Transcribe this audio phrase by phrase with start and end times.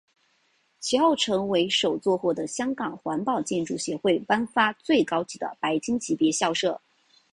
[0.79, 6.81] 其后成为首座获得香港环保建筑协会颁发最高级的白金级别校舍。